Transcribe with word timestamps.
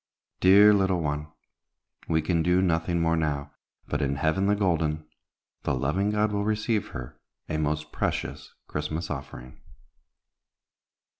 Dear 0.39 0.73
little 0.73 0.99
one! 0.99 1.31
We 2.07 2.23
can 2.23 2.41
do 2.41 2.59
nothing 2.59 2.99
more 2.99 3.15
now, 3.15 3.51
but 3.87 4.01
in 4.01 4.15
Heaven 4.15 4.47
the 4.47 4.55
Golden 4.55 5.05
the 5.61 5.75
loving 5.75 6.09
God 6.09 6.31
will 6.31 6.43
receive 6.43 6.87
her, 6.87 7.19
a 7.47 7.59
most 7.59 7.91
precious 7.91 8.51
Christmas 8.65 9.11
offering! 9.11 9.61